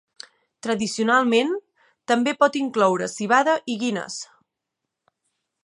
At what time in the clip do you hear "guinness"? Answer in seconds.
3.85-4.17